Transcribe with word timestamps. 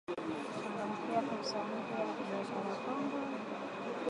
Kuchangamkia 0.53 1.21
fursa 1.21 1.57
mpya 1.67 2.05
za 2.05 2.13
kibiashara 2.13 2.75
Kongo 2.85 3.17